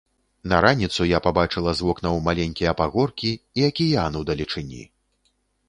На 0.53 0.61
раніцу 0.65 1.01
я 1.09 1.19
пабачыла 1.25 1.73
з 1.75 1.85
вокнаў 1.89 2.17
маленькія 2.29 2.71
пагоркі 2.81 3.31
і 3.61 3.69
акіян 3.71 4.21
удалечыні. 4.25 4.83